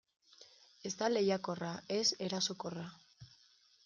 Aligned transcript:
Ez 0.89 0.91
da 1.01 1.09
lehiakorra, 1.11 1.69
ez 1.97 2.05
erasokorra. 2.29 2.87